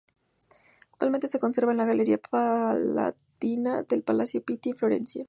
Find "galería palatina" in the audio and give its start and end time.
1.85-3.83